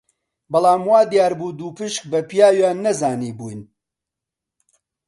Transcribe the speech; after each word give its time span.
بەڵام 0.51 0.81
وا 0.89 0.99
دیار 1.11 1.33
بوو 1.39 1.55
دووپشک 1.59 2.03
بە 2.11 2.19
پیاویان 2.29 2.77
نەزانیبووین 2.85 3.61